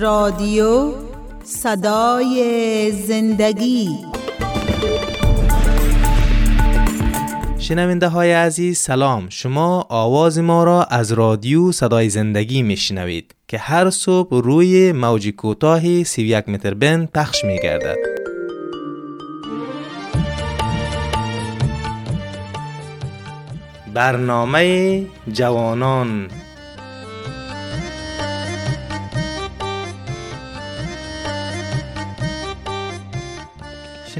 [0.00, 0.92] رادیو
[1.44, 3.88] صدای زندگی
[7.58, 13.90] شنونده های عزیز سلام شما آواز ما را از رادیو صدای زندگی میشنوید که هر
[13.90, 17.96] صبح روی موج کوتاه 31 متر بند پخش می گردد.
[23.94, 26.28] برنامه جوانان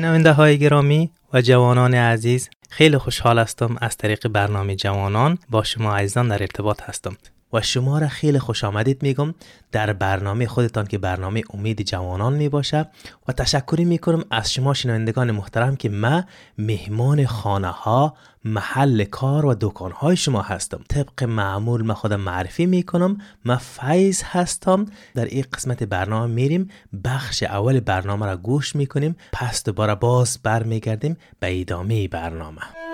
[0.00, 5.96] شنونده های گرامی و جوانان عزیز خیلی خوشحال هستم از طریق برنامه جوانان با شما
[5.96, 7.16] عزیزان در ارتباط هستم.
[7.52, 9.34] و شما را خیلی خوش آمدید میگم
[9.72, 12.88] در برنامه خودتان که برنامه امید جوانان می باشه
[13.28, 16.24] و تشکری می کنم از شما شنوندگان محترم که ما
[16.58, 20.80] مهمان خانه ها محل کار و دکان های شما هستم.
[20.88, 24.86] طبق معمول ما خودم معرفی می کنم ما فیض هستم.
[25.14, 26.69] در این قسمت برنامه میریم
[27.05, 32.89] بخش اول برنامه را گوش می کنیم پس دوباره باز برمیگردیم به ادامه برنامه.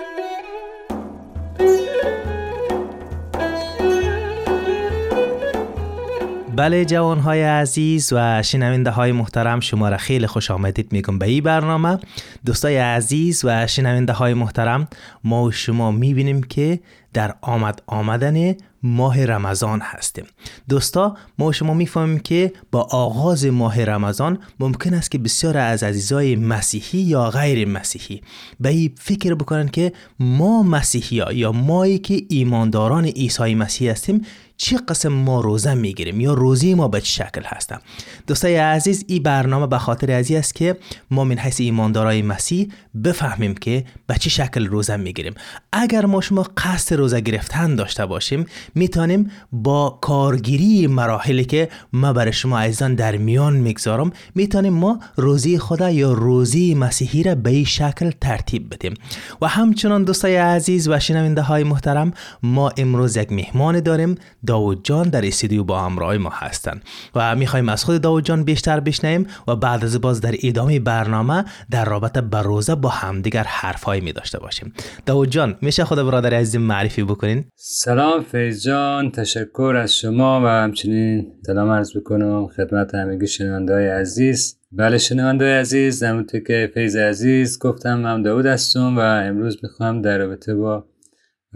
[6.57, 11.25] بله جوان های عزیز و شنونده های محترم شما را خیلی خوش آمدید میگم به
[11.25, 11.97] این برنامه.
[12.45, 14.87] دوستای عزیز و شنونده های محترم
[15.23, 16.79] ما و شما می‌بینیم که
[17.13, 20.25] در آمد آمدن ماه رمضان هستیم.
[20.69, 26.35] دوستا ما شما می‌فهمیم که با آغاز ماه رمضان ممکن است که بسیار از عزیزای
[26.35, 28.21] مسیحی یا غیر مسیحی
[28.59, 34.21] به این فکر بکنن که ما مسیحی ها یا مایی که ایمانداران عیسی مسیح هستیم
[34.57, 37.81] چه قسم ما روزه می‌گیریم یا روزی ما به چه شکل هستم؟
[38.27, 40.77] دوستای عزیز این برنامه به خاطر ازی است که
[41.11, 42.71] ما من حیث ایماندارای مسیح
[43.03, 45.33] بفهمیم که به چه شکل روزه می‌گیریم.
[45.71, 52.33] اگر ما شما قصد روزه گرفتن داشته باشیم می‌تونیم با کارگیری مراحلی که ما برای
[52.33, 57.65] شما عزیزان در میان می‌گذارم می‌تونیم ما روزی خدا یا روزی مسیحی را به این
[57.65, 58.93] شکل ترتیب بدیم.
[59.41, 62.13] و همچنان دوستای عزیز و شنونده های محترم
[62.43, 64.15] ما امروز یک مهمان داریم
[64.47, 66.81] داود جان در استودیو با همراه ما هستند
[67.15, 71.45] و می‌خوایم از خود داود جان بیشتر بشنویم و بعد از باز در ادامه برنامه
[71.71, 74.73] در رابطه با روزه با همدیگر حرفهایی می داشته باشیم.
[75.05, 80.47] داود جان میشه خود برادر عزیز معرفی بکنین؟ سلام فیض جان تشکر از شما و
[80.47, 84.57] همچنین سلام عرض بکنم خدمت همگی شنونده عزیز.
[84.71, 90.17] بله شنونده عزیز همونطور که فیض عزیز گفتم من داود هستم و امروز می‌خوام در
[90.17, 90.85] رابطه با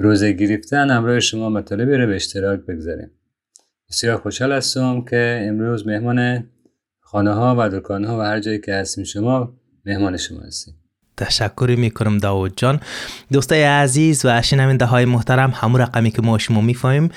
[0.02, 3.12] روزه گرفتن همراه شما مطالبی رو به اشتراک بگذاریم.
[3.90, 6.44] بسیار خوشحال هستم که امروز مهمان
[7.00, 9.54] خانه ها و دکان ها و هر جایی که هستیم شما
[9.86, 10.81] مهمان شما هستیم.
[11.24, 12.80] تشکری می‌کنم داود جان.
[13.32, 17.10] دوستای عزیز و شنونده های محترم همون رقمی که ما شما می‌فهمیم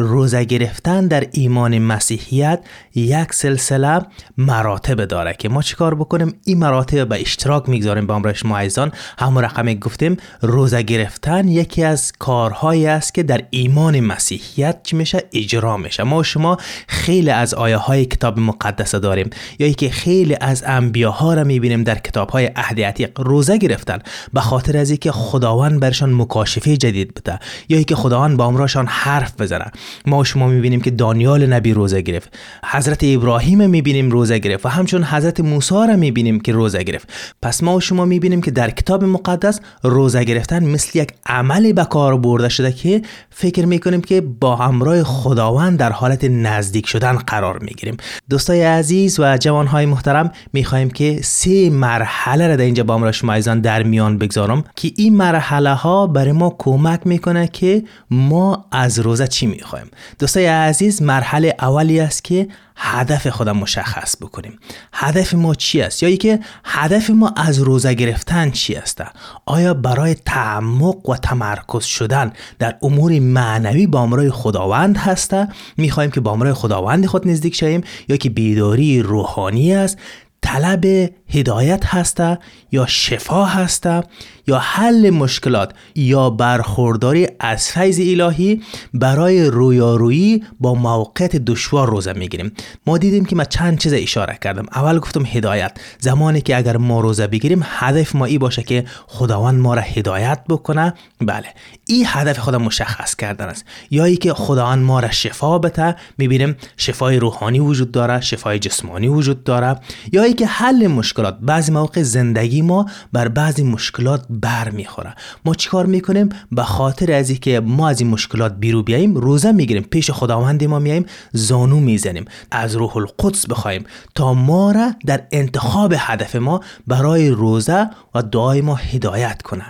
[0.00, 2.60] روزه گرفتن در ایمان مسیحیت
[2.94, 4.00] یک سلسله
[4.36, 8.92] مراتب داره که ما چیکار بکنیم؟ این مراتب به اشتراک می‌گذاریم با امرای شما عزیزان.
[9.18, 15.22] همون رقمی گفتیم روزه گرفتن یکی از کارهایی است که در ایمان مسیحیت چی میشه؟
[15.32, 16.02] اجرا میشه.
[16.02, 16.56] ما شما
[16.88, 19.30] خیلی از آیه های کتاب مقدس داریم.
[19.58, 23.98] یا که خیلی از انبیاها را می‌بینیم در کتاب های عهد عتیق روزه گرفتن
[24.32, 27.38] به خاطر از اینکه خداوند برشان مکاشفه جدید بده
[27.68, 29.64] یا که خداوند با امراشان حرف بزنه.
[30.06, 32.36] ما شما می‌بینیم که دانیال نبی روزه گرفت.
[32.64, 37.08] حضرت ابراهیم می‌بینیم روزه گرفت و همچون حضرت موسی را می‌بینیم که روزه گرفت.
[37.42, 42.16] پس ما شما می‌بینیم که در کتاب مقدس روزه گرفتن مثل یک عملی به کار
[42.16, 47.96] برده شده که فکر می‌کنیم که با همراه خداوند در حالت نزدیک شدن قرار می‌گیریم.
[48.30, 53.32] دوستای عزیز و جوانهای محترم می‌خواهیم که سه مرحله را در اینجا با همراه شما
[53.38, 58.98] ایزان در میان بگذارم که این مرحله ها برای ما کمک می‌کنه که ما از
[58.98, 59.86] روزه چی می‌خوایم.
[60.18, 64.58] دوستای عزیز مرحله اولی است که هدف خودم مشخص بکنیم.
[64.92, 69.02] هدف ما چی است؟ یا که هدف ما از روزه گرفتن چی است؟
[69.46, 76.20] آیا برای تعمق و تمرکز شدن در امور معنوی با امرای خداوند هسته می‌خواهیم که
[76.20, 79.98] با امرای خداوند خود نزدیک شویم یا که بیداری روحانی است؟
[80.42, 82.38] طلب هدایت هسته
[82.72, 84.02] یا شفا هسته
[84.48, 88.62] یا حل مشکلات یا برخورداری از فیض الهی
[88.94, 92.52] برای رویارویی با موقعیت دشوار روزه می‌گیریم.
[92.86, 94.66] ما دیدیم که ما چند چیز اشاره کردم.
[94.74, 95.72] اول گفتم هدایت.
[95.98, 100.40] زمانی که اگر ما روزه بگیریم هدف ما ای باشه که خداوند ما را هدایت
[100.48, 100.94] بکنه.
[101.20, 101.46] بله.
[101.86, 103.64] این هدف خدا مشخص کردن است.
[103.90, 105.96] یا ای که خداوند ما را شفا بده.
[106.18, 109.76] می‌بینیم شفای روحانی وجود داره شفای جسمانی وجود داره.
[110.12, 111.38] یا ای که حل مشکلات.
[111.40, 115.14] بعضی مواقع زندگی ما بر بعضی مشکلات بر می‌خوره
[115.44, 119.82] ما چیکار می‌کنیم؟ به خاطر از که ما از این مشکلات بیرو بیاییم روزه می‌گیریم
[119.82, 125.94] پیش خداوند ما میاییم زانو می‌زنیم از روح القدس بخوایم تا ما را در انتخاب
[125.98, 129.64] هدف ما برای روزه و دعای ما هدایت کنه.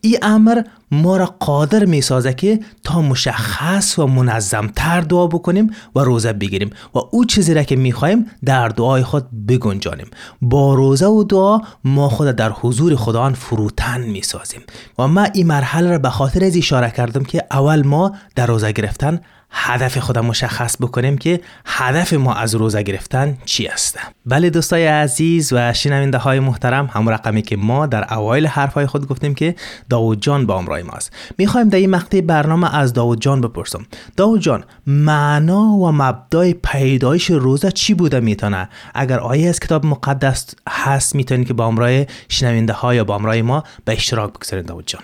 [0.00, 0.62] این امر
[0.94, 6.32] ما را قادر می سازه که تا مشخص و منظم تر دعا بکنیم و روزه
[6.32, 10.06] بگیریم و او چیزی را که می خواهیم در دعای خود بگنجانیم.
[10.42, 14.60] با روزه و دعا ما خود در حضور خداوند فروتن می سازیم
[14.98, 18.72] و من این مرحله را به خاطر از اشاره کردم که اول ما در روزه
[18.72, 19.20] گرفتن
[19.56, 23.98] هدف خودم مشخص بکنیم که هدف ما از روزه گرفتن چی است.
[24.26, 28.86] بله دوستای عزیز و شنونده های محترم هم رقمی که ما در اوایل حرف های
[28.86, 29.54] خود گفتیم که
[29.90, 31.12] داوود جان با امرای ماست.
[31.38, 33.86] می‌خوایم در این مقطع برنامه از داوود جان بپرسم.
[34.16, 40.54] داوود جان معنا و مبدای پیدایش روزه چی بوده می‌تونه؟ اگر آیه از کتاب مقدس
[40.68, 44.86] هست می‌تونید که با امرای شنونده های یا با امرای ما به اشتراک بگذارید داوود
[44.86, 45.02] جان.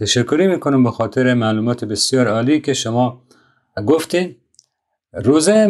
[0.00, 3.22] تشکری می‌کنم به خاطر معلومات بسیار عالی که شما
[3.80, 4.36] گفتین
[5.12, 5.68] روزه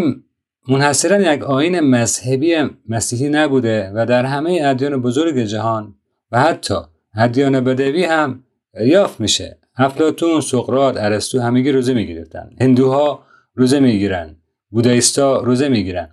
[0.68, 2.56] منحصرا یک آین مذهبی
[2.88, 5.94] مسیحی نبوده و در همه ادیان بزرگ جهان
[6.30, 6.74] و حتی
[7.14, 8.44] ادیان بدوی هم
[8.80, 9.58] یافت میشه.
[9.76, 12.50] افلاتون، سقراط، ارسطو همگی روزه می‌گرفتن.
[12.60, 14.36] هندوها روزه می‌گیرن.
[14.70, 16.08] بودایستا روزه می‌گیرن.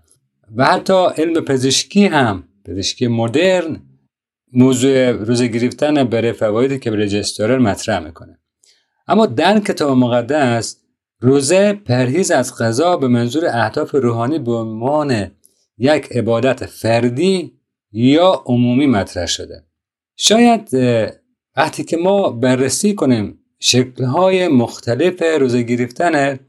[0.56, 3.82] و حتی علم پزشکی هم پزشکی مدرن
[4.54, 8.40] موضوع روزه گرفتن برای فوایدی که رجسترار مطرح می‌کنه.
[9.08, 10.78] اما در کتاب مقدس
[11.22, 15.32] روزه پرهیز از غذا به منظور اهداف روحانی به عنوان
[15.78, 17.60] یک عبادت فردی
[17.92, 19.64] یا عمومی مطرح شده.
[20.18, 20.70] شاید
[21.58, 26.40] وقتی که ما بررسی کنیم شکلهای مختلف روزه گرفتن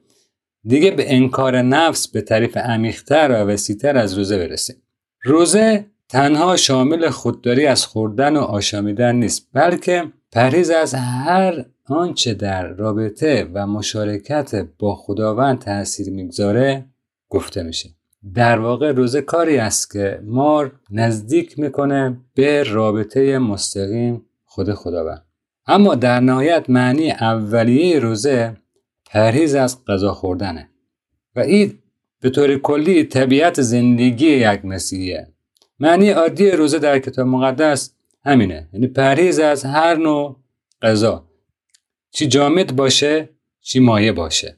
[0.64, 4.76] دیگه به انکار نفس به طریف عمیقتر و وسیعتر از روزه برسیم.
[5.24, 12.66] روزه تنها شامل خودداری از خوردن و آشامیدن نیست بلکه پرهیز از هر آنچه در
[12.66, 16.84] رابطه و مشارکت با خداوند تاثیر می‌گذاره
[17.28, 17.90] گفته میشه.
[18.34, 25.24] در واقع روزه کاری است که ما نزدیک می‌کنه به رابطه مستقیم خود خداوند.
[25.66, 28.56] اما در نهایت معنی اولیه روزه
[29.06, 30.68] پرهیز از غذا خوردنه.
[31.36, 31.78] و این
[32.20, 35.28] به طور کلی طبیعت زندگی یک مسیحیه.
[35.80, 37.94] معنی عادی روزه در کتاب مقدس
[38.24, 38.68] همینه.
[38.72, 40.36] یعنی پرهیز از هر نوع
[40.82, 41.29] غذا.
[42.10, 43.28] چی جامد باشه
[43.60, 44.56] چی مایه باشه.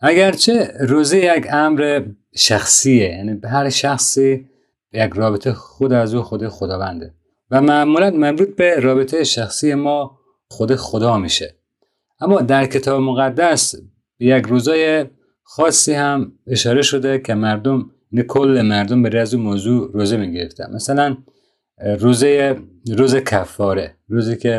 [0.00, 2.02] اگرچه روزه یک امر
[2.34, 4.48] شخصیه یعنی هر شخصی
[4.92, 7.14] یک رابطه خود از او خود خداونده.
[7.50, 11.54] و معمولا مربوط به رابطه شخصی ما خود خدا میشه.
[12.20, 13.74] اما در کتاب مقدس
[14.18, 15.06] یک روزای
[15.42, 20.74] خاصی هم اشاره شده که مردم یعنی کل مردم به از موضوع روزه می‌گرفتن.
[20.74, 21.16] مثلا
[21.98, 22.56] روزه
[22.96, 24.58] روز کفاره روزی که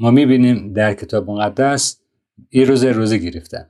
[0.00, 2.00] ما می‌بینیم در کتاب مقدس
[2.50, 3.66] این روز روزه گرفتن.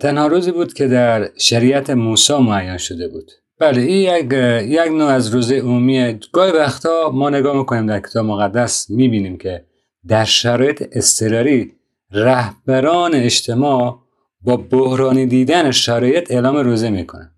[0.00, 3.32] تنها روزی بود که در شریعت موسی معین شده بود.
[3.58, 4.32] بله این یک,
[4.70, 9.64] یک نوع از روزه عمومیه گاهی وقتا ما نگاه می‌کنیم در کتاب مقدس می‌بینیم که
[10.08, 11.72] در شرایط اضطراری
[12.10, 14.00] رهبران اجتماع
[14.40, 17.30] با بحرانی دیدن شرایط اعلام روزه می‌کنن.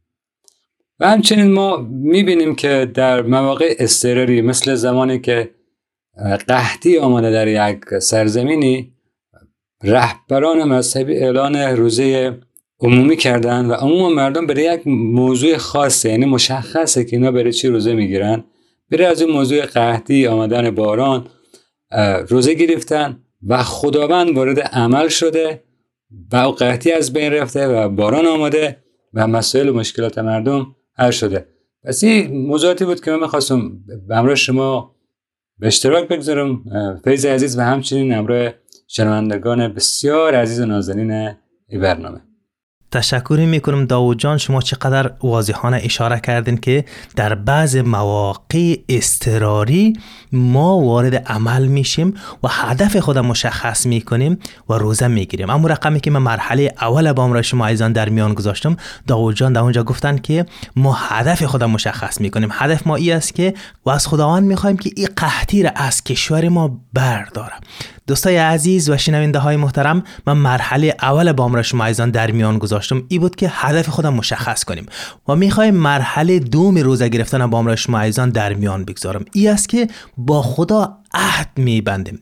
[1.00, 5.50] و همچنین ما می‌بینیم که در مواقع اضطراری مثل زمانی که
[6.48, 8.92] قحطی آمده در یک سرزمینی.
[9.84, 12.38] رهبران مذهبی اعلان روزه
[12.80, 17.68] عمومی کردن و عموم مردم برای یک موضوع خاصه یعنی مشخصه که اینا برای چی
[17.68, 18.44] روزه می‌گیرن.
[18.90, 21.26] برای از این موضوع قحطی آمدن باران
[22.28, 25.62] روزه گرفتن و خداوند وارد عمل شده
[26.32, 28.76] و قحطی از بین رفته و باران آمده
[29.14, 31.46] و مسائل و مشکلات مردم حل شده.
[31.84, 33.72] پس این موضوعاتی بود که من می‌خواستم
[34.26, 34.94] به شما
[35.60, 36.64] به اشتراک بگذارم
[37.04, 38.50] فیض عزیز و همچنین امروه
[38.86, 41.34] شنوندگان بسیار عزیز و نازنین
[41.68, 42.27] این برنامه.
[42.92, 46.84] تشکری می‌کنم داوود جان شما چقدر واضحانه اشاره کردین که
[47.16, 49.92] در بعض مواقع استراری
[50.32, 55.50] ما وارد عمل میشیم و هدف خود مشخص می‌کنیم و روزه می‌گیریم.
[55.50, 58.76] اما رقمی که من مرحله اول با امرای شما ایزان در میان گذاشتم
[59.06, 62.48] داوود جان در اونجا گفتن که ما هدف خود مشخص می‌کنیم.
[62.52, 63.54] هدف ما ای است که
[63.86, 67.54] و از خداوند می‌خوایم که این قحطی را از کشور ما برداره
[68.08, 72.58] دوستای عزیز و شنونده های محترم من مرحله اول با را شما ایزان در میان
[72.58, 73.02] گذاشتم.
[73.08, 74.86] ای بود که هدف خودم مشخص کنیم
[75.28, 79.24] و می‌خوایم مرحله دوم روزه گرفتن با را شما ایزان در میان بگذارم.
[79.32, 82.20] ای است که با خدا عهد میبندیم.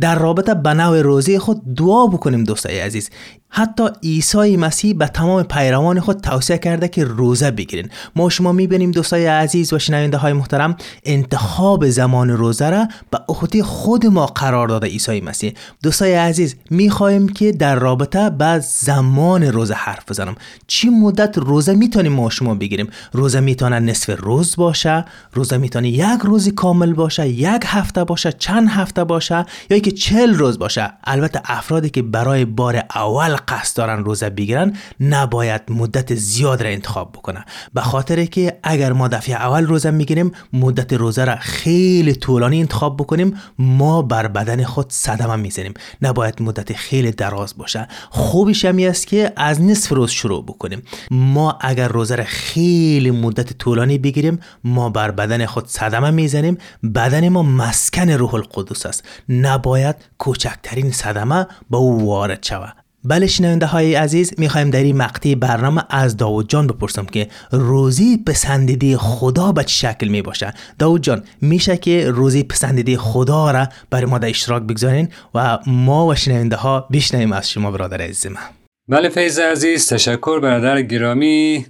[0.00, 3.10] در رابطه به نوع روزه خود دعا بکنیم دوستای عزیز.
[3.56, 7.88] حتی عیسی مسیح به تمام پیروان خود توصیه کرده که روزه بگیرین.
[8.16, 13.62] ما شما می‌بینیم دوستای عزیز و شنونده های محترم انتخاب زمان روزه را به عهده
[13.62, 15.54] خود ما قرار داده عیسی مسیح.
[15.82, 20.34] دوستای عزیز می‌خواهیم که در رابطه به زمان روزه حرف بزنم.
[20.66, 26.20] چی مدت روزه می‌تونیم ما شما بگیریم؟ روزه می‌تونه نصف روز باشه روزه می‌تونه یک
[26.22, 30.92] روزی کامل باشه یک هفته باشه چند هفته باشه یا که چل روز باشه.
[31.04, 37.12] البته افرادی که برای بار اول قصد دارن روزه بگیرن نباید مدت زیاد را انتخاب
[37.12, 42.60] بکنه به خاطر که اگر ما دفعه اول روزه می‌گیریم مدت روزه را خیلی طولانی
[42.60, 45.74] انتخاب بکنیم ما بر بدن خود صدمه می‌زنیم.
[46.02, 47.88] نباید مدت خیلی دراز باشه.
[48.10, 50.82] خوبش همی است که از نصف روز شروع بکنیم.
[51.10, 56.58] ما اگر روزه را خیلی مدت طولانی بگیریم ما بر بدن خود صدمه می‌زنیم.
[56.94, 59.04] بدن ما مسکن روح القدس است.
[59.28, 62.85] نباید کوچکترین صدمه به او وارد شود.
[63.08, 68.16] بله شنونده های عزیز می‌خوایم در این مقطع برنامه از داود جان بپرسم که روزی
[68.26, 73.68] پسندیده خدا به چه شکل می باشه داود جان میشه که روزی پسندیده خدا را
[73.90, 78.26] برای ما در اشتراک بگذارین و ما و شنونده ها بشنویم از شما برادر عزیز
[78.26, 78.40] من.
[78.88, 81.66] بله فیض عزیز تشکر برادر گرامی.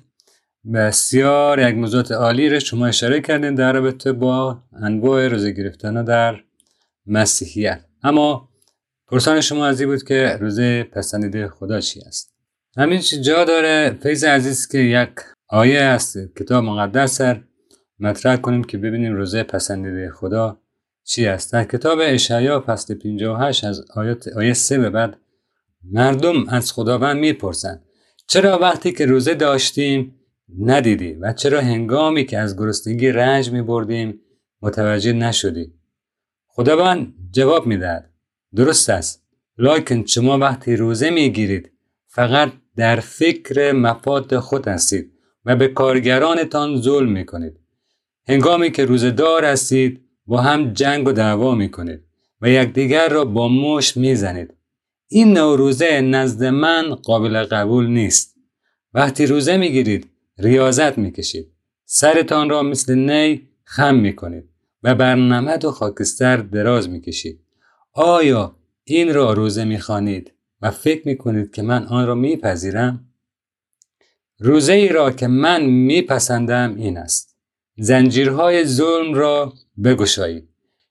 [0.75, 6.41] بسیار یک موضوع عالی را شما اشاره کردین در رابطه با انواع روزه گرفتن در
[7.07, 7.81] مسیحیت.
[8.03, 8.49] اما
[9.09, 12.35] پرسان شما از بود که روزه پسندیده خدا چی است؟
[12.77, 13.99] همین جا داره.
[14.03, 15.11] فیض عزیز که یک
[15.49, 17.43] آیه است کتاب مقدس سر.
[17.99, 20.61] مطرح کنیم که ببینیم روزه پسندیده خدا
[21.05, 21.53] چی است.
[21.53, 25.17] در کتاب اشعیا فصل 58 از آیات آیه 3 به بعد
[25.93, 27.83] مردم از خداوند می‌پرسند
[28.29, 30.21] چرا وقتی که روزه داشتیم
[30.59, 34.21] ندیدی و چرا هنگامی که از گرسنگی رنج می بردیم
[34.63, 35.73] متوجه نشدی؟
[36.47, 38.16] خداوند جواب می‌دهد.
[38.57, 39.23] درست است.
[39.59, 41.73] لکن شما وقتی روزه می‌گیرید
[42.07, 45.13] فقط در فکر مفاد خود هستید
[45.45, 47.61] و به کارگرانتان ظلم می‌کنید.
[48.29, 52.01] هنگامی که روزه دار هستید با هم جنگ و دعوا می‌کنید
[52.41, 54.55] و یکدیگر را با مش می‌زنید.
[55.09, 58.37] این نوع روزه نزد من قابل قبول نیست.
[58.95, 61.53] وقتی روزه می‌گیرید ریاضت می‌کشید.
[61.85, 64.45] سرتان را مثل نی خم می‌کنید
[64.83, 67.46] و بر نمد و خاکستر دراز می‌کشید.
[67.99, 73.05] آیا این را روزه می‌خوانید و فکر می‌کنید که من آن را میپذیرم؟
[74.39, 77.37] روزه ای را که من میپسندم این است.
[77.79, 79.53] زنجیرهای ظلم را
[79.85, 80.49] بگشایید.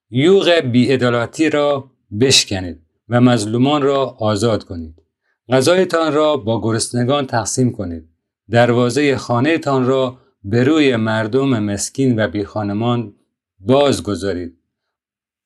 [0.09, 5.01] یوغ بیعدالتی را بشکنید و مظلومان را آزاد کنید.
[5.49, 8.09] غذایتان را با گرسنگان تقسیم کنید.
[8.49, 13.13] دروازه خانهتان را به روی مردم مسکین و بیخانمان
[13.59, 14.57] باز گذارید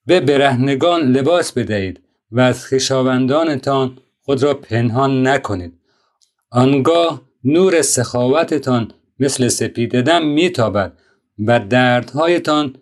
[0.10, 2.02] به برهنگان لباس بدهید
[2.32, 5.74] و از خشاوندانتان خود را پنهان نکنید
[6.52, 10.94] آنگاه نور سخاوتتان مثل سپیددم میتابد
[11.40, 12.76] و دردهایتان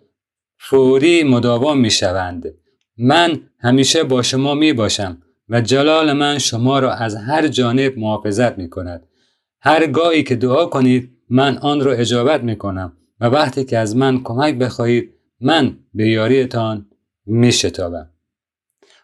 [0.58, 2.54] فوری مداوم می‌شوند
[2.98, 8.58] من همیشه با شما می باشم و جلال من شما را از هر جانب محافظت
[8.58, 9.06] می کند.
[9.60, 13.96] هر گاهی که دعا کنید من آن را اجابت می کنم و وقتی که از
[13.96, 16.87] من کمک بخواهید من به یاریتان
[17.28, 18.10] می شتابم.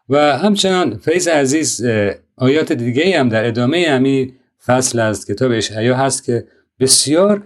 [0.09, 1.85] و همچنان فیض عزیز
[2.37, 4.33] آیات دیگه هم در ادامه همین
[4.67, 6.47] فصل از کتاب اشعیا هست که
[6.81, 7.43] بسیار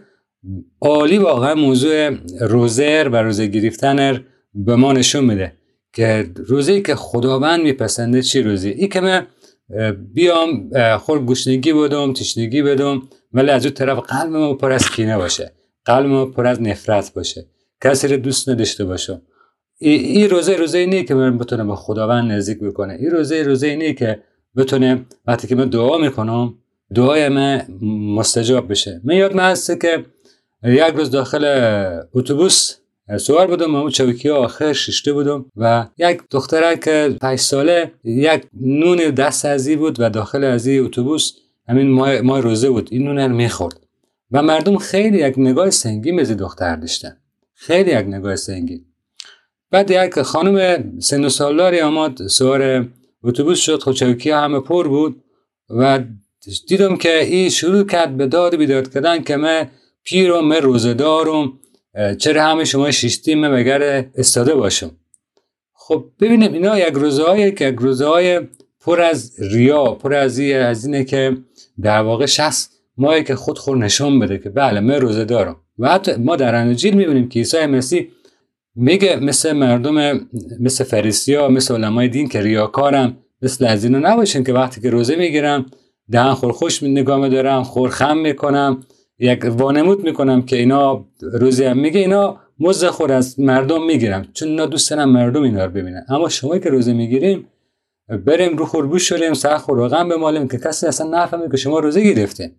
[0.81, 5.53] عالی واقعا موضوع روزر و روزه گرفتن به ما نشون میده
[5.93, 9.27] که روزی که خداوند میپسنده چی روزی ای که من
[10.15, 15.17] بیام خور گوشنگی بدم تشنگی بدم ولی از اون طرف قلب ما پر از کینه
[15.17, 15.53] باشه
[15.85, 17.47] قلب ما پر از نفرت باشه
[17.85, 19.21] کسی رو دوست نداشته باشه
[19.79, 23.93] این روزه روزه اینه که من بتونه به خداوند نزدیک بکنه این روزه روزه اینه
[23.93, 24.23] که
[24.57, 26.55] بتونه وقتی که من دعا می‌کنم
[26.95, 27.63] دعای من
[28.17, 29.01] مستجاب بشه.
[29.05, 30.05] من یاد من هسته که
[30.65, 31.45] یک روز داخل
[32.15, 32.75] اتوبوس
[33.17, 38.97] سوار بودم اون چوکی آخر ششته بودم و یک دختره که پنج ساله یک نون
[38.97, 41.33] دست ازی بود و داخل ازی اتوبوس
[41.69, 41.89] همین
[42.21, 42.89] ماه روزه بود.
[42.93, 43.81] این نون می‌خورد.
[44.33, 47.17] و مردم خیلی یک نگاه سنگین به دختر داشتن.
[47.55, 48.85] خیلی یک نگاه سنگین.
[49.71, 52.89] بعد یک خانم سن و سالداری آمد سوار
[53.23, 53.83] اتوبوس شد.
[53.83, 55.23] خود چوکی همه پر بود
[55.71, 56.01] و
[56.69, 59.69] دیدم که این شروع کرد به داد بیداد کردن که من
[60.05, 61.53] پیرم من روزدارم
[62.19, 64.91] چرا همه شما شیشتی من مگر استاده باشم؟
[65.75, 68.49] خب ببینیم اینا یک روزه که یک روزه
[68.81, 71.37] پر از ریا پر از از اینه که
[71.83, 75.89] در واقع شخص ما که خود خور نشون بده که بله من روزه دارم و
[75.89, 78.09] حتی ما در انجیل می‌بینیم که عیسی مسیح
[78.81, 80.21] میگه مثل مردم
[80.61, 85.17] مثل فریسیا مثل علمای دین که ریاکارم مثل از اینو نباشین که وقتی که روزه
[85.17, 85.67] می‌گیرم
[86.11, 88.81] دهن خورخوش نگاه میدارم خورخم می‌کنم
[89.19, 94.49] یک وانمود می‌کنم که اینا روزی هم میگه اینا مزد خور از مردم می‌گیرم چون
[94.49, 96.05] اینا دوست دارم مردم اینا رو ببینن.
[96.09, 97.47] اما شما که روزه می‌گیریم
[98.27, 102.15] بریم رو خوربوش شدیم سر خور غم بمالیم که کسی اصلا نفهمه که شما روزه
[102.15, 102.53] گرفته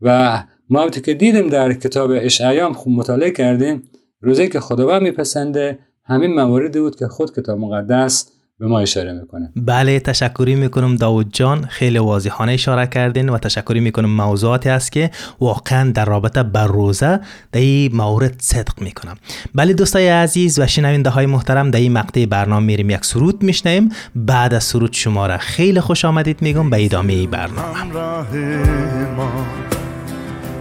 [0.00, 2.28] و ما که دیدیم در کتاب
[2.72, 3.82] خوب مطالعه کردیم
[4.20, 9.52] روزه که خداوند میپسنده همین مواردی بود که خود کتاب مقدس به ما اشاره می‌کنه.
[9.56, 11.64] بله تشکری می‌کنم داود جان.
[11.64, 15.10] خیلی واضحانه اشاره کردین و تشکری می‌کنم موضوعاتی است که
[15.40, 17.20] واقعا در رابطه بر روزه
[17.52, 19.16] در این مورد صدق می‌کنم.
[19.54, 22.90] بله دوستای عزیز و شنونده های محترم در این مقطع برنامه میریم.
[22.90, 26.70] یک سرود میشنیم بعد از سرود شما را خیلی خوش آمدید میگم.
[26.70, 27.68] به ادامه برنامه.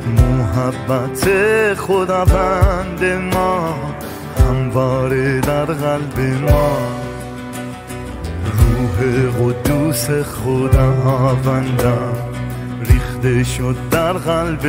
[0.08, 1.28] محبت
[1.74, 3.76] خداوند ما
[4.40, 6.78] همواره در قلب ما.
[8.58, 12.14] روح قدوس خداوندم
[12.82, 14.66] ریخته شد در قلب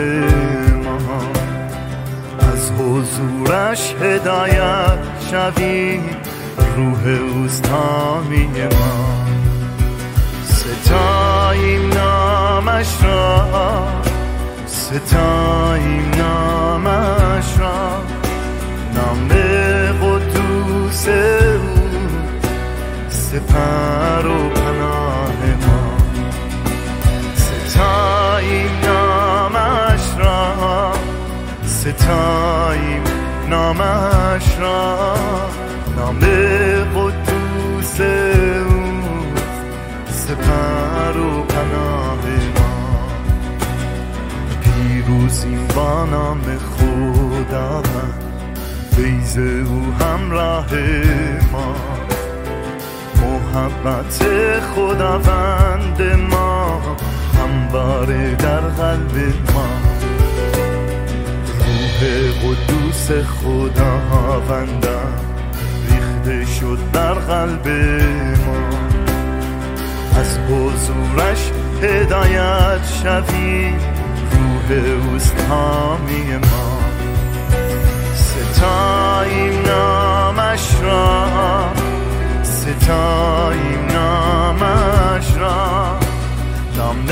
[0.84, 0.98] ما.
[2.52, 4.98] از حضورش هدایت
[5.30, 6.00] شوی
[6.76, 9.24] روح اوستامی ما.
[10.44, 13.88] ستاییم نامش را.
[14.88, 18.02] ستاییم نامش را.
[18.94, 19.28] نام
[20.02, 21.78] قدوس او.
[23.08, 25.96] سپر و پناه ما.
[27.36, 30.92] ستاییم نامش را.
[31.66, 33.02] ستاییم
[33.50, 35.14] نامش را.
[35.96, 36.20] نام
[36.94, 38.82] قدوس او.
[40.10, 42.18] سپر و پناه
[42.54, 42.57] ما.
[45.08, 48.22] پیروزیم با نام خداوند
[48.96, 50.74] فیض او همراه
[51.52, 51.74] ما.
[53.22, 54.22] محبت
[54.60, 56.80] خداوند ما.
[57.38, 59.16] همواره در قلب
[59.54, 59.68] ما.
[61.58, 61.98] روح
[62.42, 65.12] قدوس خداوندم
[65.90, 67.68] ریخته شد در قلب
[68.46, 68.68] ما.
[70.20, 71.50] از حضورش
[71.82, 73.72] هدایت شوی
[74.68, 76.78] روح اوست حامی ما.
[78.14, 81.72] ستاییم نامش را.
[82.42, 85.98] ستاییم نامش را.
[86.76, 87.06] نام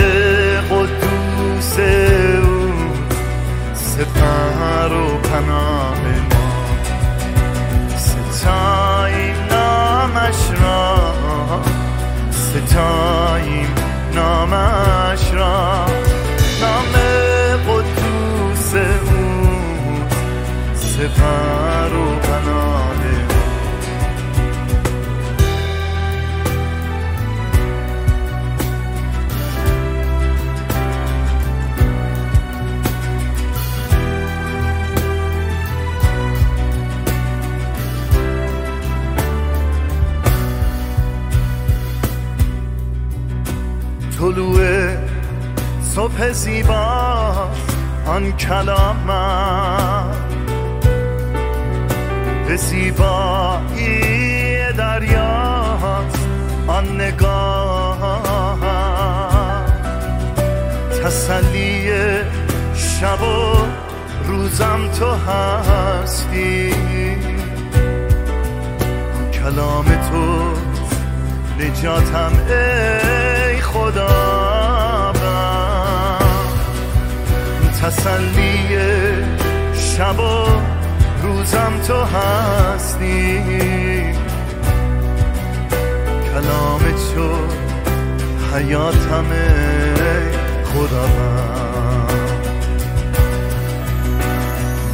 [0.71, 2.73] قدوس او.
[3.75, 6.36] سپر و پناه
[21.09, 22.97] سپر و پناه.
[44.19, 44.97] طلوع
[45.83, 47.51] صبح زیبا
[48.07, 50.06] آن کلامم
[52.47, 54.01] به زیبایی
[54.79, 56.29] دریاست
[56.67, 57.97] آن نگاه.
[61.03, 61.91] تسلی
[62.75, 63.57] شب و
[64.29, 66.75] روزم تو هستی.
[69.33, 70.53] کلام تو
[71.61, 74.37] نجاتم ای خدا
[77.83, 78.79] تسلی
[79.75, 80.76] شب و
[81.27, 83.41] روزم تو هستی.
[86.33, 86.81] کلام
[87.15, 87.29] تو
[88.55, 89.27] حیاتم
[90.65, 91.09] خدا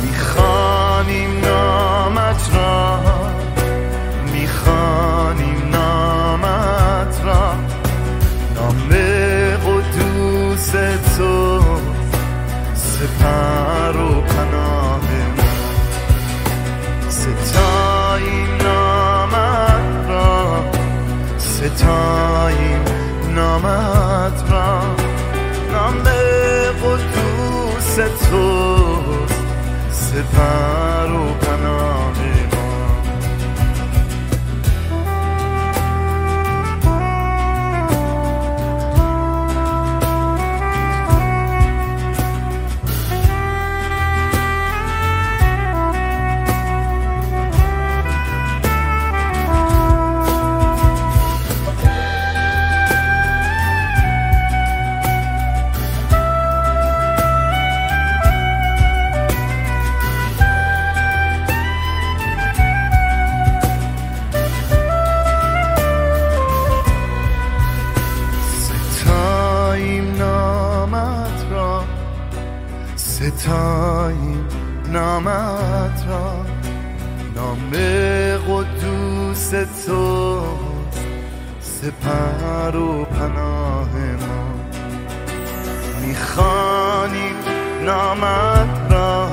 [0.03, 3.01] می‌خوانیم نامت را
[4.33, 7.55] می‌خوانیم نامت را.
[8.55, 8.89] نام
[9.67, 10.71] قدوس
[11.17, 11.63] تو
[12.75, 14.22] سپر و
[17.53, 20.65] ستاییم نامت را
[21.39, 22.83] ستاییم
[23.35, 24.83] نامت را.
[25.73, 26.03] نام
[26.83, 27.95] قدوس
[28.31, 28.47] تو
[29.91, 31.42] سپر و
[79.53, 79.91] توست
[81.61, 84.55] سپر و پناه ما.
[86.07, 87.37] می‌خوانیم
[87.85, 89.29] نامت را.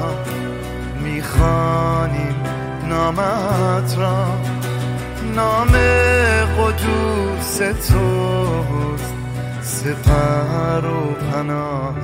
[1.04, 2.36] می‌خوانیم
[2.90, 4.26] نامت را.
[5.36, 5.72] نام
[6.58, 9.14] قدوس توست
[9.62, 11.96] سپر و پناه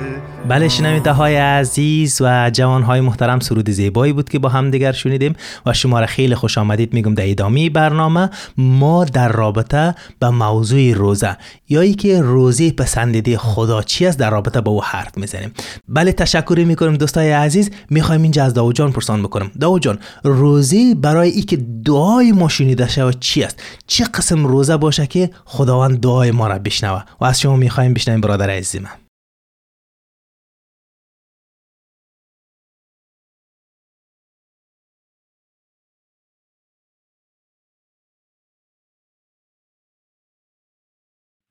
[0.50, 4.92] بله شنونده های عزیز و جوان های محترم سرود زیبایی بود که با هم دیگر
[4.92, 8.30] شنیدیم و شما را خیلی خوش آمدید میگم در ادامه برنامه.
[8.58, 11.38] ما در رابطه به موضوع روزه
[11.70, 15.52] یا ای که روزه پسندیده خدا چی است در رابطه با او حرف می‌زنیم.
[15.88, 17.72] بله تشکری می‌کنیم دوستای عزیز.
[17.90, 19.52] می‌خوایم اینجا از داو جان پرسان بکنم.
[19.60, 24.78] داو جان روزه برای ای که دعای ما شنیده شود چی است؟ چه قسم روزه
[24.78, 28.90] باشه که خداوند دعای ما را بشنوه؟ و از شما می‌خوایم بشنویم برادر عزیزم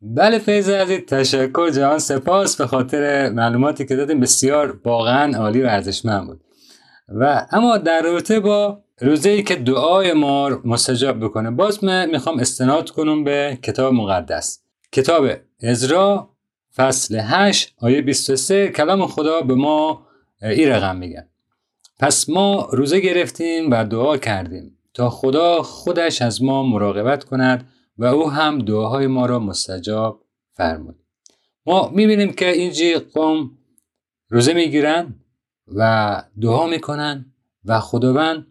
[0.06, 4.20] بله فیض عزیز تشکر جهان سپاس به خاطر معلوماتی که دادیم.
[4.20, 6.40] بسیار واقعا عالی و ارزشمند بود.
[7.08, 12.90] و اما در رابطه با روزه که دعای ما مستجاب بکنه باز من می‌خوام استناد
[12.90, 14.60] کنم به کتاب مقدس.
[14.92, 15.26] کتاب
[15.62, 16.30] ازرا
[16.76, 20.06] فصل 8 آیه 23 کلام خدا به ما
[20.42, 21.28] این رقم میگه.
[22.00, 28.04] پس ما روزه گرفتیم و دعا کردیم تا خدا خودش از ما مراقبت کند و
[28.04, 30.98] او هم دعاهای ما را مستجاب فرمود.
[31.66, 33.58] ما می‌بینیم که اینجی قوم
[34.28, 35.14] روزه می‌گیرن
[35.74, 37.32] و دعا می‌کنن
[37.64, 38.46] و خداوند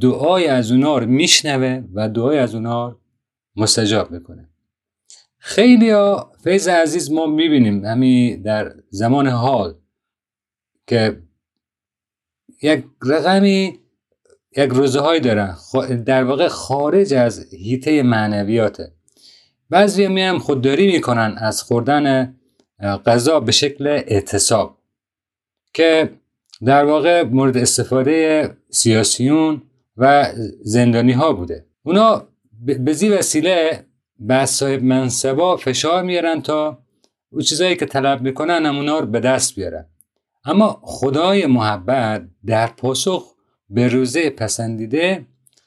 [0.00, 3.00] دعای از اونا رو میشنوه و دعای از اونا
[3.56, 4.48] مستجاب می‌کنه.
[5.38, 9.74] خیلی ها فیض عزیز ما می‌بینیم همین در زمان حال
[10.86, 11.22] که
[12.62, 13.80] یک رقمی
[14.56, 15.56] یک روزه های دارن
[16.06, 18.92] در واقع خارج از هیته معنویاته.
[19.70, 22.34] بعضی هم خودداری می‌کنن از خوردن
[23.06, 24.78] غذا به شکل اعتصاب.
[25.74, 26.10] که
[26.64, 29.62] در واقع مورد استفاده سیاسیون
[29.96, 30.32] و
[30.62, 31.66] زندانی ها بوده.
[31.82, 32.28] اونا
[32.60, 33.84] به زی وسیله
[34.18, 36.78] به صاحب منصبا فشار میارن تا
[37.30, 39.86] او چیزایی که طلب می‌کنن همونا رو به دست بیارن.
[40.44, 43.34] اما خدای محبت در پاسخ
[43.70, 45.26] به روزه پسندیده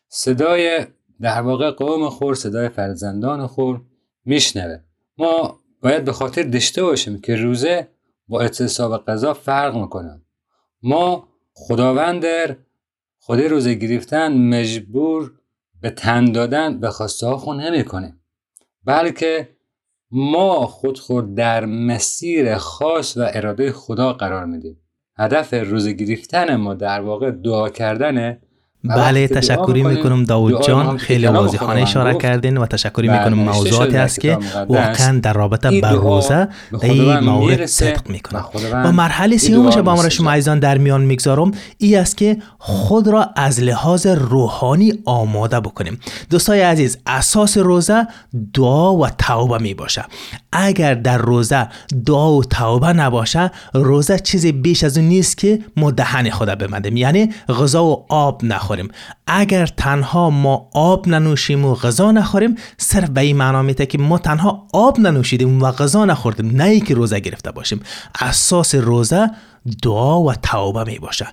[0.10, 0.86] صدای
[1.22, 3.82] در واقع قوم خور صدای فرزندان خور
[4.26, 4.80] میشنوه.
[5.18, 7.88] ما باید به خاطر داشته باشیم که روزه
[8.28, 10.22] با اعتصاب قضا فرق می‌کنه.
[10.84, 12.58] ما خداوند در
[13.20, 15.34] خود روزه گرفتن مجبور
[15.82, 18.18] به تن دادن به خواسته ها خود نمی‌کنه.
[18.84, 19.50] بلکه
[20.12, 24.81] ما خود خود در مسیر خاص و اراده خدا قرار میدیم.
[25.18, 28.40] هدف روزه گرفتن ما در واقع دعا کردنه
[28.84, 34.38] بله تشکری می‌کنم داود جان خیلی واضحانه اشاره کردین و تشکری می‌کنم موضوعاتی است که
[34.70, 36.48] واقعا در رابطه به روزه
[36.82, 38.46] در این مورد صدق می‌کنم.
[38.74, 43.30] و مرحله سیومش با ما شما عزیزان در میان می‌گذارم ای است که خود را
[43.36, 46.00] از لحاظ روحانی آماده بکنیم.
[46.30, 48.08] دوستای عزیز اساس روزه
[48.54, 50.06] دعا و توبه می باشه
[50.52, 51.68] اگر در روزه
[52.06, 56.98] دعا و توبه نباشه روزه چیزی بیش از اون نیست که ما دهن خدا بمندیم
[56.98, 58.92] یعنی غذا و آب نخوریم.
[59.28, 64.18] اگر تنها ما آب ننوشیم و غذا نخوریم صرف به این معنا میته که ما
[64.18, 67.80] تنها آب ننوشیدیم و غذا نخوردیم نه که روزه گرفته باشیم.
[68.20, 69.30] اساس روزه
[69.84, 71.28] دعا و توبه می باشه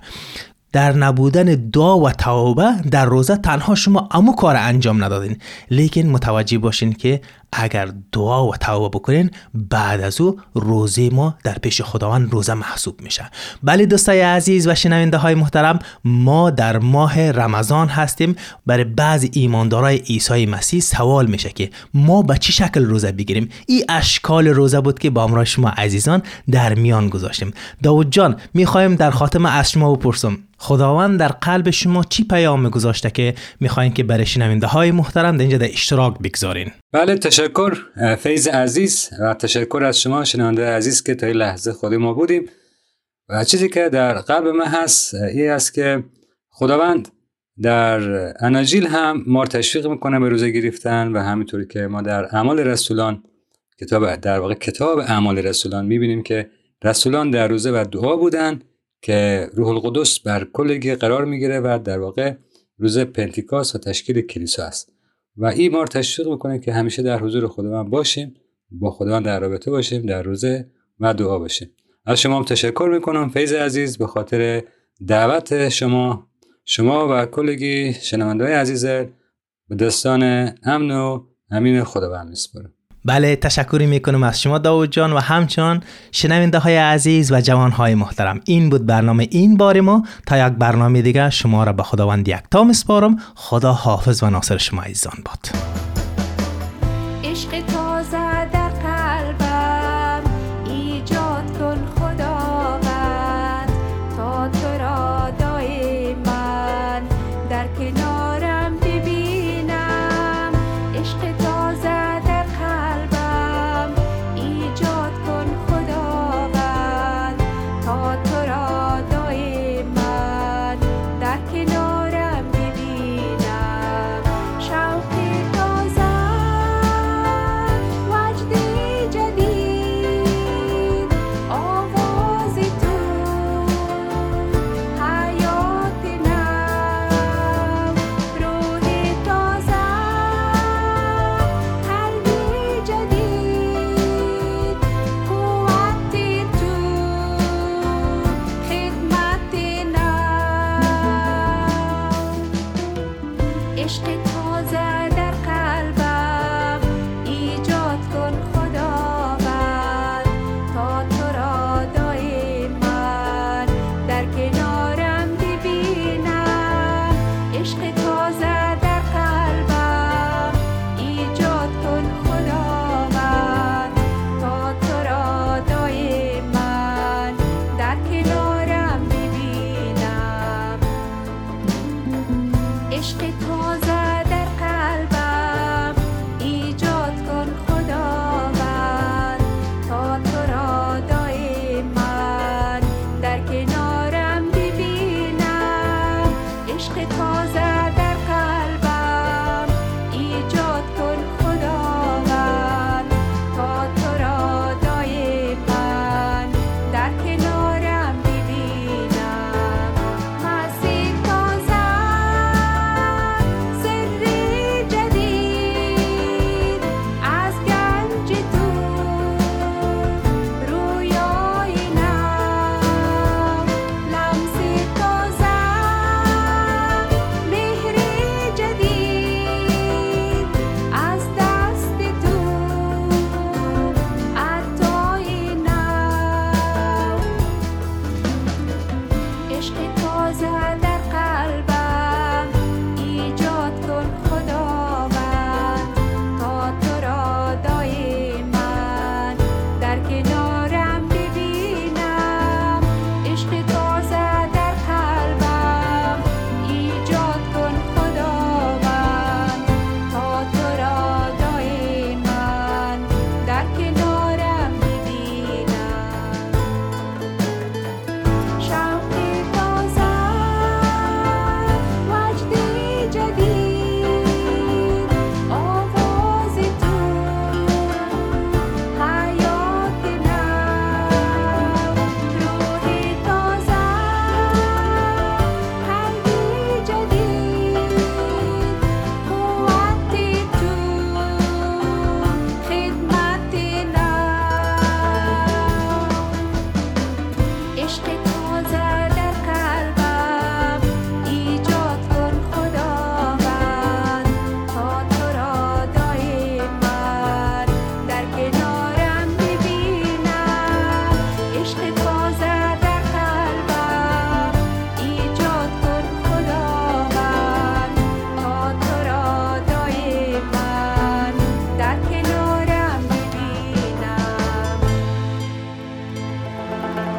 [0.71, 5.37] در نبودن دعا و توبه در روزه تنها شما امو کار انجام ندادین.
[5.71, 7.21] لیکن متوجه باشین که
[7.53, 13.01] اگر دعا و توبه بکنین بعد از او روزه ما در پیش خداوند روزه محسوب
[13.01, 13.29] میشه.
[13.63, 18.35] بله دوستای عزیز و شنونده های محترم ما در ماه رمضان هستیم.
[18.65, 23.83] برای بعضی ایماندارای عیسی مسیح سوال میشه که ما به چه شکل روزه بگیریم؟ این
[23.89, 27.53] اشکال روزه بود که با امرای شما عزیزان در میان گذاشتیم.
[27.83, 30.37] داود جان می‌خوایم در خاتمه از شما بپرسم.
[30.61, 35.41] خداوند در قلب شما چی پیام گذاشته که می‌خواین که برای شنونده های محترم در
[35.41, 37.15] اینجا در اشتراک بگذارین؟ بله
[38.17, 42.45] فیض عزیز و تشکر از شما شنونده عزیز که تا این لحظه خود ما بودیم.
[43.29, 46.03] و چیزی که در قلب من هست این است که
[46.49, 47.07] خداوند
[47.61, 47.99] در
[48.45, 53.23] اناجیل هم ما تشویق می‌کنه به روزه گرفتن و همینطوری که ما در اعمال رسولان
[53.81, 56.49] کتاب در واقع کتاب اعمال رسولان می‌بینیم که
[56.83, 58.61] رسولان در روزه و دعا بودن
[59.01, 62.33] که روح القدس بر کلگی قرار می‌گیره و در واقع
[62.77, 64.98] روز پنتیکاس و تشکیل کلیسا است.
[65.39, 68.35] و این ما تشویق می‌کنه که همیشه در حضور خداوند باشیم
[68.71, 71.69] با خداوند در رابطه باشیم در روزه و دعا باشیم.
[72.05, 74.63] از شما هم تشکر می‌کنم فیض عزیز به خاطر
[75.07, 76.29] دعوت شما.
[76.65, 80.23] شما و کلگی شنونده عزیز به دستان
[80.63, 82.73] امن و امین خداوند میسپارم.
[83.09, 87.95] بله تشکری می‌کنم از شما داود جان و همچنان شنونده های عزیز و جوان های
[87.95, 88.41] محترم.
[88.45, 90.03] این بود برنامه این بار ما.
[90.25, 94.57] تا یک برنامه دیگه شما را به خداوند یک تا میسپارم خدا حافظ و ناصر
[94.57, 95.49] شما عزیزان باد.